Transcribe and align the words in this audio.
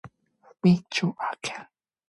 탄핵의 0.61 0.81
심판 0.89 1.15